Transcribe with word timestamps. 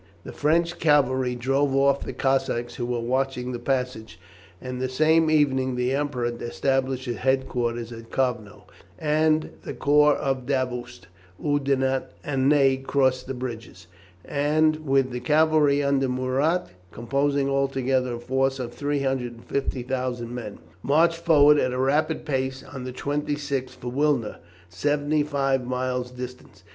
The 0.23 0.33
French 0.33 0.79
cavalry 0.79 1.35
drove 1.35 1.75
off 1.75 2.03
the 2.03 2.11
Cossacks 2.11 2.73
who 2.77 2.87
were 2.87 2.99
watching 2.99 3.51
the 3.51 3.59
passage, 3.59 4.19
and 4.59 4.81
the 4.81 4.89
same 4.89 5.29
evening 5.29 5.75
the 5.75 5.93
Emperor 5.93 6.25
established 6.39 7.05
his 7.05 7.17
headquarters 7.17 7.91
at 7.91 8.09
Kovno, 8.09 8.63
and 8.97 9.51
the 9.63 9.75
corps 9.75 10.15
of 10.15 10.47
Davoust, 10.47 11.05
Oudinot, 11.39 12.13
and 12.23 12.49
Ney 12.49 12.77
crossed 12.77 13.27
the 13.27 13.35
bridges, 13.35 13.85
and 14.25 14.87
with 14.87 15.11
the 15.11 15.19
cavalry 15.19 15.83
under 15.83 16.09
Murat, 16.09 16.69
composing 16.91 17.47
altogether 17.47 18.15
a 18.15 18.19
force 18.19 18.57
of 18.57 18.73
350,000 18.73 20.33
men, 20.33 20.57
marched 20.81 21.17
forward 21.19 21.59
at 21.59 21.73
a 21.73 21.77
rapid 21.77 22.25
pace 22.25 22.63
on 22.63 22.85
the 22.85 22.91
26th 22.91 23.69
for 23.69 23.91
Wilna, 23.91 24.39
seventy 24.67 25.21
five 25.21 25.63
miles 25.63 26.09
distant. 26.09 26.63